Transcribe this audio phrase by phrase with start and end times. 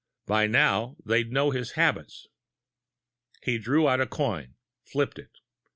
[0.25, 2.25] By now, they'd know his habits!
[3.43, 5.39] He drew out a coin, flipping it.